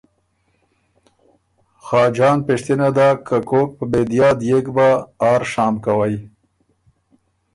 خاجان 1.85 2.37
پِشتِنه 2.45 2.89
داک 2.97 3.17
که 3.27 3.37
کوک 3.49 3.69
په 3.77 3.83
بېدیا 3.91 4.29
ديېک 4.39 4.65
بۀ 4.75 4.87
آر 5.31 5.41
شام 5.51 5.73
کوئ۔ 5.83 6.15